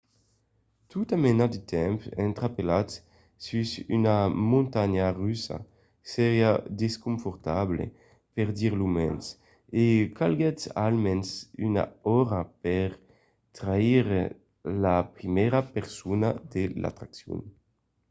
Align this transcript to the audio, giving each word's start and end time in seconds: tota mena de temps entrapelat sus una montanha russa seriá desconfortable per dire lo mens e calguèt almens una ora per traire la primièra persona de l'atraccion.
tota 0.91 1.15
mena 1.23 1.45
de 1.53 1.59
temps 1.73 2.01
entrapelat 2.25 2.89
sus 3.45 3.71
una 3.97 4.17
montanha 4.51 5.07
russa 5.21 5.57
seriá 6.11 6.51
desconfortable 6.81 7.83
per 8.35 8.47
dire 8.57 8.75
lo 8.81 8.87
mens 8.97 9.23
e 9.83 9.83
calguèt 10.17 10.59
almens 10.85 11.27
una 11.67 11.83
ora 12.19 12.41
per 12.63 12.89
traire 13.57 14.21
la 14.83 14.97
primièra 15.15 15.59
persona 15.75 16.29
de 16.53 16.63
l'atraccion. 16.81 17.39